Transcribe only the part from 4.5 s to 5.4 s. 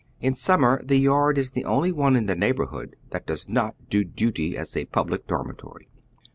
as a public